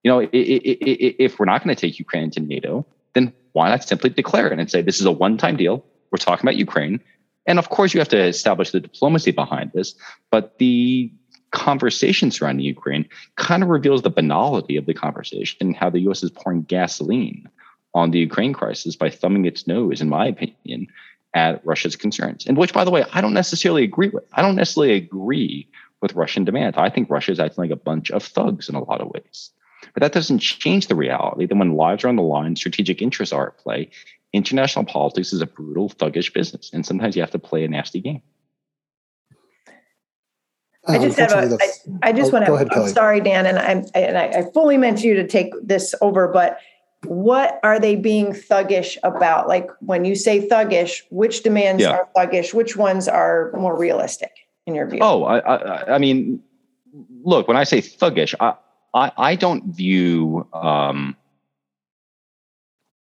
[0.03, 4.12] You know, if we're not going to take Ukraine into NATO, then why not simply
[4.12, 5.84] declare it and say this is a one-time deal?
[6.12, 6.99] We're talking about Ukraine,
[7.47, 9.95] and of course you have to establish the diplomacy behind this.
[10.29, 11.12] But the
[11.51, 16.23] conversation surrounding Ukraine kind of reveals the banality of the conversation and how the US
[16.23, 17.49] is pouring gasoline
[17.93, 20.88] on the Ukraine crisis by thumbing its nose, in my opinion,
[21.33, 22.45] at Russia's concerns.
[22.45, 24.23] And which, by the way, I don't necessarily agree with.
[24.33, 25.67] I don't necessarily agree
[26.01, 26.77] with Russian demands.
[26.77, 29.51] I think Russia is acting like a bunch of thugs in a lot of ways.
[29.93, 33.33] But that doesn't change the reality that when lives are on the line, strategic interests
[33.33, 33.89] are at play.
[34.33, 36.69] International politics is a brutal, thuggish business.
[36.73, 38.21] And sometimes you have to play a nasty game.
[40.89, 41.58] I just have a.
[41.62, 42.54] I, I just oh, want to.
[42.54, 45.93] Ahead, I'm sorry, Dan, and I'm and I, I fully meant you to take this
[46.02, 46.60] over, but
[47.06, 49.47] what are they being thuggish about?
[49.47, 51.91] Like when you say thuggish, which demands yeah.
[51.91, 52.54] are thuggish?
[52.54, 54.32] Which ones are more realistic
[54.65, 54.99] in your view?
[55.02, 56.41] Oh, I, I, I mean,
[57.23, 58.56] look, when I say thuggish, I,
[58.93, 60.47] I, I don't view.
[60.54, 61.15] Um,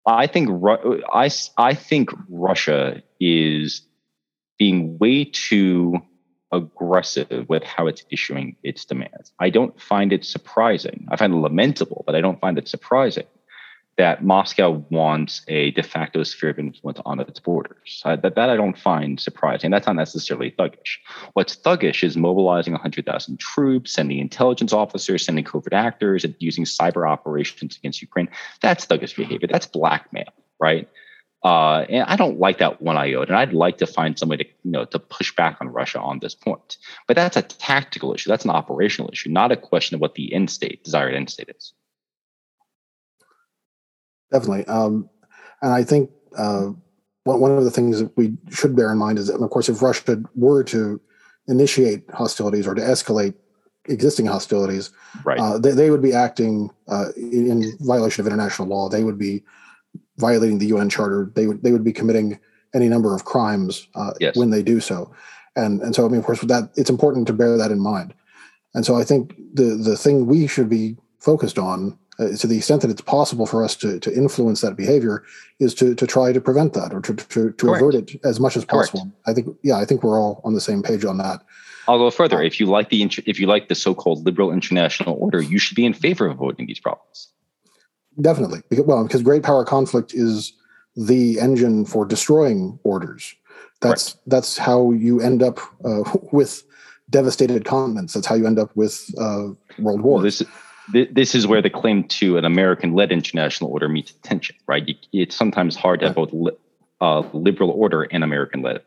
[0.04, 0.50] I think
[1.12, 3.82] I, I think Russia is
[4.58, 6.00] being way too
[6.52, 9.32] aggressive with how it's issuing its demands.
[9.40, 11.06] I don't find it surprising.
[11.10, 13.26] I find it lamentable, but I don't find it surprising
[13.96, 18.02] that Moscow wants a de facto sphere of influence on its borders.
[18.04, 19.70] that, that I don't find surprising.
[19.70, 20.98] That's not necessarily thuggish.
[21.32, 27.08] What's thuggish is mobilizing 100,000 troops, sending intelligence officers, sending covert actors, and using cyber
[27.08, 28.28] operations against Ukraine.
[28.60, 29.48] That's thuggish behavior.
[29.50, 30.88] That's blackmail, right?
[31.46, 33.28] Uh, and I don't like that one iota.
[33.28, 36.00] And I'd like to find some way to, you know, to push back on Russia
[36.00, 36.76] on this point.
[37.06, 38.28] But that's a tactical issue.
[38.28, 41.48] That's an operational issue, not a question of what the end state, desired end state
[41.56, 41.72] is.
[44.32, 44.66] Definitely.
[44.66, 45.08] Um,
[45.62, 46.70] and I think uh,
[47.22, 49.80] one of the things that we should bear in mind is that, of course, if
[49.80, 51.00] Russia were to
[51.46, 53.34] initiate hostilities or to escalate
[53.84, 54.90] existing hostilities,
[55.24, 55.38] right.
[55.38, 58.88] uh, they, they, would be acting uh, in violation of international law.
[58.88, 59.44] They would be
[60.18, 61.30] violating the UN Charter.
[61.34, 62.38] They would they would be committing
[62.74, 64.36] any number of crimes uh, yes.
[64.36, 65.12] when they do so.
[65.54, 67.80] And and so I mean, of course, with that, it's important to bear that in
[67.80, 68.14] mind.
[68.74, 72.56] And so I think the the thing we should be focused on uh, to the
[72.56, 75.22] extent that it's possible for us to, to influence that behavior
[75.60, 78.56] is to, to try to prevent that or to, to, to avert it as much
[78.56, 79.00] as possible.
[79.00, 79.16] Correct.
[79.26, 81.42] I think, yeah, I think we're all on the same page on that.
[81.88, 82.42] I'll go further.
[82.42, 85.84] If you like the if you like the so-called liberal international order, you should be
[85.84, 87.28] in favor of avoiding these problems.
[88.20, 90.52] Definitely, because, well, because great power conflict is
[90.96, 93.34] the engine for destroying orders.
[93.80, 94.22] That's right.
[94.26, 96.02] that's how you end up uh,
[96.32, 96.64] with
[97.10, 98.14] devastated continents.
[98.14, 99.48] That's how you end up with uh,
[99.78, 100.22] world wars.
[100.22, 100.42] Well, this
[101.12, 104.88] this is where the claim to an American-led international order meets tension, right?
[105.12, 106.56] It's sometimes hard to have both li-
[107.00, 108.80] uh, liberal order and American-led,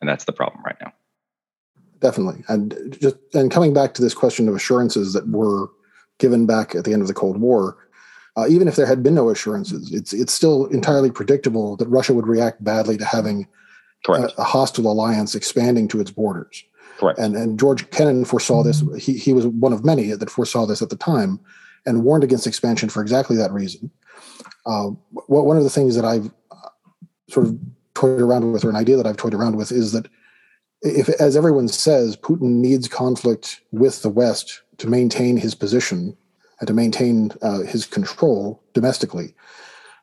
[0.00, 0.92] and that's the problem right now.
[2.00, 5.68] Definitely, and just and coming back to this question of assurances that were
[6.18, 7.76] given back at the end of the Cold War,
[8.38, 12.14] uh, even if there had been no assurances, it's it's still entirely predictable that Russia
[12.14, 13.48] would react badly to having
[14.08, 16.62] a, a hostile alliance expanding to its borders.
[16.98, 17.18] Correct.
[17.18, 18.84] And and George Kennan foresaw this.
[18.96, 21.40] He he was one of many that foresaw this at the time,
[21.84, 23.90] and warned against expansion for exactly that reason.
[24.64, 24.90] Uh,
[25.26, 26.68] one of the things that I've uh,
[27.28, 27.58] sort of
[27.94, 30.06] toyed around with, or an idea that I've toyed around with, is that
[30.82, 36.16] if, as everyone says, Putin needs conflict with the West to maintain his position
[36.60, 39.34] and to maintain uh, his control domestically,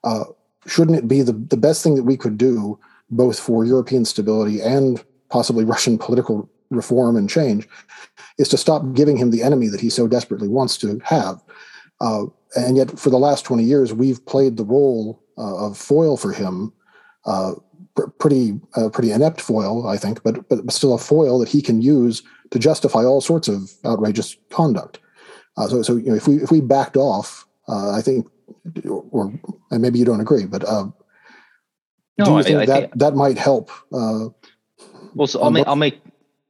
[0.03, 0.25] uh,
[0.65, 4.61] shouldn't it be the, the best thing that we could do, both for European stability
[4.61, 7.67] and possibly Russian political reform and change
[8.37, 11.41] is to stop giving him the enemy that he so desperately wants to have.
[12.01, 16.17] Uh, and yet, for the last 20 years, we've played the role uh, of foil
[16.17, 16.71] for him,
[17.25, 17.53] uh,
[17.95, 21.61] pr- pretty uh, pretty inept foil, I think, but but still a foil that he
[21.61, 24.99] can use to justify all sorts of outrageous conduct.
[25.57, 28.27] Uh, so, so you know, if we if we backed off, uh, I think,
[28.87, 29.33] or
[29.71, 30.93] and maybe you don't agree, but no,
[32.17, 33.71] do you I, think I that think, that might help?
[33.91, 36.01] well, so I'll make I'll make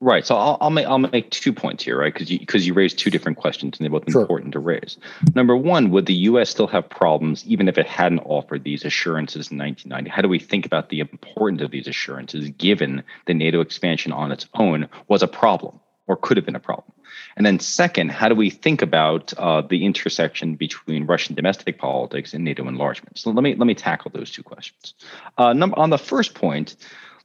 [0.02, 0.26] Right.
[0.26, 2.14] So I'll, I'll make I'll make two points here, right?
[2.14, 4.22] Because you because you raised two different questions and they're both sure.
[4.22, 4.98] important to raise.
[5.34, 6.50] Number one, would the U.S.
[6.50, 10.10] still have problems even if it hadn't offered these assurances in 1990?
[10.10, 14.34] How do we think about the importance of these assurances, given the NATO expansion on
[14.34, 16.92] its own was a problem or could have been a problem?
[17.36, 22.34] And then second, how do we think about uh, the intersection between Russian domestic politics
[22.34, 23.18] and NATO enlargement?
[23.18, 24.94] So let me let me tackle those two questions.
[25.38, 26.76] Uh, number on the first point,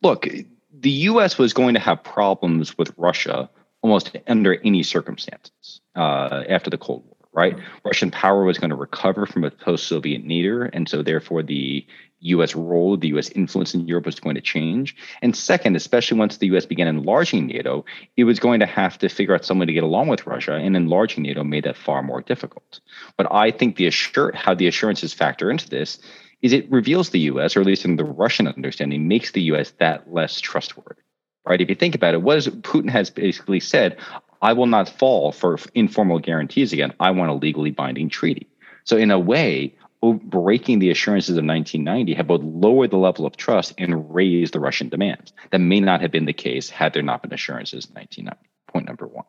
[0.02, 0.26] look
[0.72, 1.38] the U.S.
[1.38, 3.50] was going to have problems with Russia
[3.82, 7.56] almost under any circumstances uh, after the Cold War, right?
[7.84, 11.86] Russian power was going to recover from a post-Soviet nadir, and so therefore the
[12.20, 12.54] U.S.
[12.54, 13.30] role, the U.S.
[13.30, 14.94] influence in Europe was going to change.
[15.22, 16.66] And second, especially once the U.S.
[16.66, 17.84] began enlarging NATO,
[18.16, 20.54] it was going to have to figure out some way to get along with Russia,
[20.54, 22.80] and enlarging NATO made that far more difficult.
[23.16, 23.90] But I think the
[24.34, 25.98] how the assurances factor into this
[26.42, 29.72] is it reveals the US, or at least in the Russian understanding, makes the US
[29.78, 31.02] that less trustworthy.
[31.46, 31.60] Right?
[31.60, 33.96] If you think about it, what is Putin has basically said,
[34.42, 36.94] I will not fall for informal guarantees again.
[36.98, 38.48] I want a legally binding treaty.
[38.84, 43.36] So in a way, breaking the assurances of 1990 have both lowered the level of
[43.36, 45.32] trust and raised the Russian demands.
[45.50, 48.48] That may not have been the case had there not been assurances in 1990.
[48.72, 49.26] Point number one.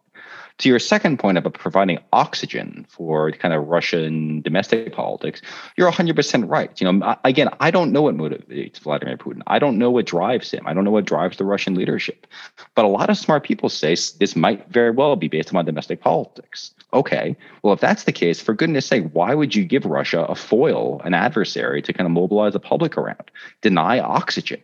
[0.62, 5.42] To your second point about providing oxygen for kind of Russian domestic politics,
[5.76, 6.80] you're 100% right.
[6.80, 9.42] You know, again, I don't know what motivates Vladimir Putin.
[9.48, 10.68] I don't know what drives him.
[10.68, 12.28] I don't know what drives the Russian leadership.
[12.76, 16.00] But a lot of smart people say this might very well be based on domestic
[16.00, 16.76] politics.
[16.94, 20.36] Okay, well, if that's the case, for goodness sake, why would you give Russia a
[20.36, 23.32] foil, an adversary to kind of mobilize the public around?
[23.62, 24.62] Deny oxygen,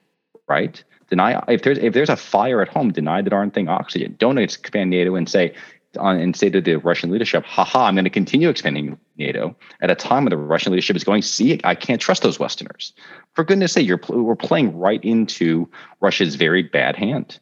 [0.47, 0.83] right?
[1.09, 4.15] Deny if there's if there's a fire at home, deny the darn thing oxygen.
[4.19, 5.53] Don't expand NATO and say,
[5.97, 9.91] on and say to the Russian leadership, haha, I'm going to continue expanding NATO at
[9.91, 12.93] a time when the Russian leadership is going, see, I can't trust those Westerners.
[13.33, 15.69] For goodness sake, you're we're playing right into
[16.01, 17.39] Russia's very bad hand.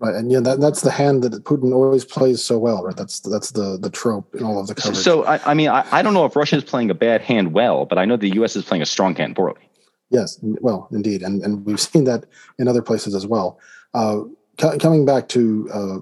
[0.00, 2.96] Right, and yeah, that, that's the hand that Putin always plays so well, right?
[2.96, 4.96] That's that's the the trope in all of the coverage.
[4.96, 7.52] So, I, I mean, I, I don't know if Russia is playing a bad hand
[7.52, 8.56] well, but I know the U.S.
[8.56, 9.60] is playing a strong hand poorly.
[10.08, 12.24] Yes, well, indeed, and and we've seen that
[12.58, 13.58] in other places as well.
[13.92, 14.22] Uh,
[14.56, 15.98] coming back to uh,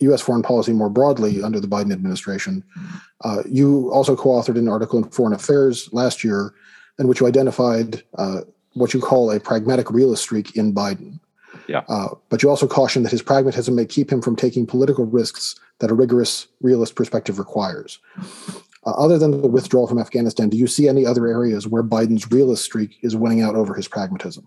[0.00, 0.20] U.S.
[0.20, 2.64] foreign policy more broadly under the Biden administration,
[3.22, 6.54] uh, you also co-authored an article in Foreign Affairs last year
[6.98, 8.40] in which you identified uh,
[8.74, 11.18] what you call a pragmatic realist streak in Biden.
[11.66, 11.82] Yeah.
[11.88, 15.58] Uh, but you also caution that his pragmatism may keep him from taking political risks
[15.78, 17.98] that a rigorous realist perspective requires.
[18.86, 22.30] Uh, other than the withdrawal from Afghanistan, do you see any other areas where Biden's
[22.30, 24.46] realist streak is winning out over his pragmatism?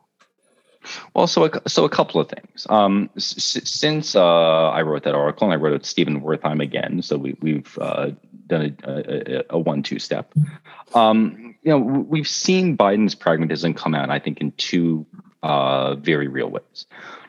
[1.13, 2.67] Well, so a, so a couple of things.
[2.69, 7.01] Um, s- since uh, I wrote that article, and I wrote it Stephen Wertheim again,
[7.01, 8.11] so we, we've uh,
[8.47, 10.33] done a, a, a one-two step.
[10.93, 15.05] Um, you know, we've seen Biden's pragmatism come out, I think, in two
[15.41, 16.85] uh, very real ways.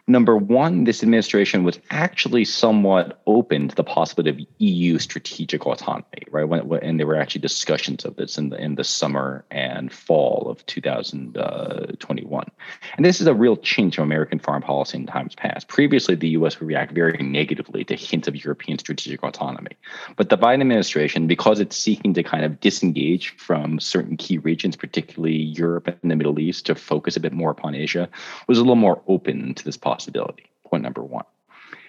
[0.07, 6.25] Number one, this administration was actually somewhat open to the possibility of EU strategic autonomy,
[6.31, 6.47] right?
[6.47, 9.91] When, when, and there were actually discussions of this in the in the summer and
[9.91, 12.45] fall of 2021.
[12.45, 12.51] Uh,
[12.99, 15.69] and this is a real change from American foreign policy in times past.
[15.69, 16.61] Previously, the U.S.
[16.61, 19.71] would react very negatively to hints of European strategic autonomy,
[20.17, 24.77] but the Biden administration, because it's seeking to kind of disengage from certain key regions,
[24.77, 28.07] particularly Europe and the Middle East, to focus a bit more upon Asia,
[28.49, 30.51] was a little more open to this possibility possibility.
[30.69, 31.25] Point number one.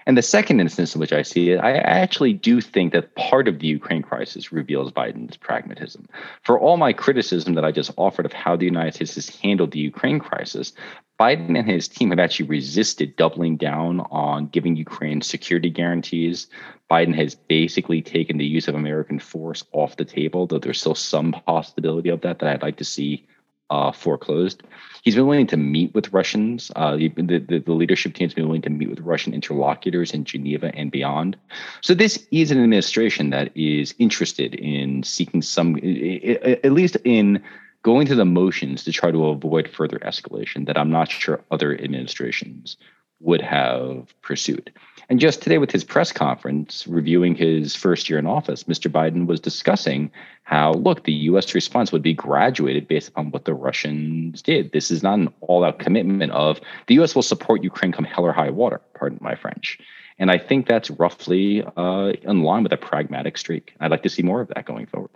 [0.08, 3.47] And the second instance in which I see it, I actually do think that part
[3.47, 6.08] of the Ukraine crisis reveals Biden's pragmatism.
[6.43, 9.72] For all my criticism that I just offered of how the United States has handled
[9.72, 10.74] the Ukraine crisis,
[11.20, 16.47] Biden and his team have actually resisted doubling down on giving Ukraine security guarantees.
[16.91, 20.93] Biden has basically taken the use of American force off the table, though there's still
[20.93, 23.26] some possibility of that that I'd like to see
[23.70, 24.63] uh, foreclosed.
[25.03, 26.72] He's been willing to meet with Russians.
[26.76, 30.72] Uh, the, the, the, leadership team's been willing to meet with Russian interlocutors in Geneva
[30.76, 31.38] and beyond.
[31.82, 37.43] So this is an administration that is interested in seeking some, at least in
[37.84, 41.78] going through the motions to try to avoid further escalation that I'm not sure other
[41.80, 42.78] administrations
[43.20, 44.72] would have pursued.
[45.09, 48.91] And just today, with his press conference reviewing his first year in office, Mr.
[48.91, 50.11] Biden was discussing
[50.43, 51.53] how, look, the U.S.
[51.53, 54.72] response would be graduated based upon what the Russians did.
[54.72, 57.13] This is not an all out commitment of the U.S.
[57.13, 59.80] will support Ukraine come hell or high water, pardon my French.
[60.18, 63.74] And I think that's roughly uh, in line with a pragmatic streak.
[63.80, 65.11] I'd like to see more of that going forward.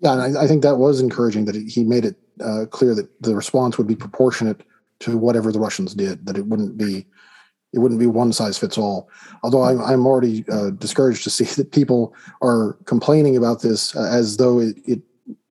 [0.00, 3.22] Yeah, and I, I think that was encouraging that he made it uh, clear that
[3.22, 4.62] the response would be proportionate
[5.02, 7.06] to whatever the Russians did, that it wouldn't be
[7.72, 9.08] it wouldn't be one size fits all.
[9.42, 14.08] Although I'm, I'm already uh, discouraged to see that people are complaining about this uh,
[14.10, 15.02] as though it, it,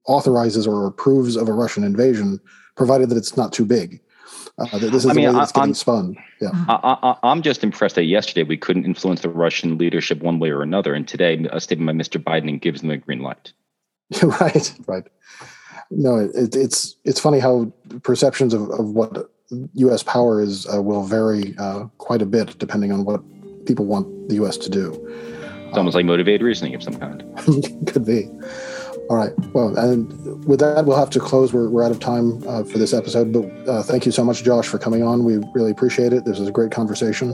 [0.08, 2.40] authorizes or approves of a Russian invasion,
[2.76, 4.02] provided that it's not too big.
[4.58, 6.18] Uh, this is I mean, the way that it's getting I'm, spun.
[6.42, 10.50] Yeah, I, am just impressed that yesterday we couldn't influence the Russian leadership one way
[10.50, 12.22] or another, and today a statement by Mr.
[12.22, 13.54] Biden gives them a green light.
[14.24, 15.04] right, right.
[15.92, 17.72] No, it, it's it's funny how
[18.02, 19.32] perceptions of, of what
[19.74, 20.04] U.S.
[20.04, 23.22] power is uh, will vary uh, quite a bit depending on what
[23.66, 24.58] people want the U.S.
[24.58, 24.94] to do.
[25.68, 27.24] It's almost like motivated reasoning of some kind.
[27.88, 28.30] Could be.
[29.10, 29.32] All right.
[29.54, 31.54] Well, and with that, we'll have to close.
[31.54, 34.44] We're, we're out of time uh, for this episode, but uh, thank you so much,
[34.44, 35.24] Josh, for coming on.
[35.26, 36.26] We really appreciate it.
[36.26, 37.32] This was a great conversation.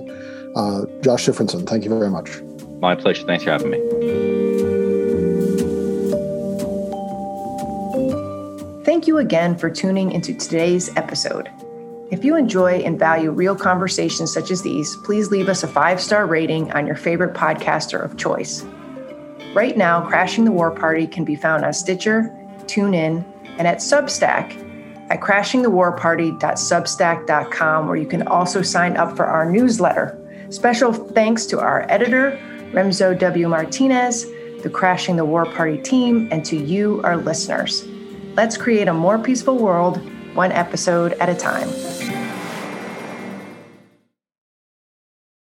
[0.56, 2.42] Uh, Josh Shifrinson, thank you very much.
[2.80, 3.26] My pleasure.
[3.26, 3.78] Thanks for having me.
[8.84, 11.50] Thank you again for tuning into today's episode.
[12.10, 16.00] If you enjoy and value real conversations such as these, please leave us a five
[16.00, 18.64] star rating on your favorite podcaster of choice.
[19.54, 22.34] Right now, Crashing the War Party can be found on Stitcher,
[22.66, 23.26] TuneIn,
[23.58, 24.64] and at Substack
[25.10, 30.18] at crashingthewarparty.substack.com, where you can also sign up for our newsletter.
[30.50, 32.40] Special thanks to our editor,
[32.72, 33.50] Remzo W.
[33.50, 34.26] Martinez,
[34.64, 37.86] the Crashing the War Party team, and to you, our listeners.
[38.36, 40.00] Let's create a more peaceful world
[40.38, 42.17] one episode at a time.